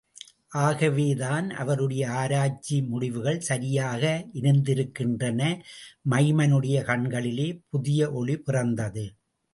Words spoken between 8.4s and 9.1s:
பிறந்தது.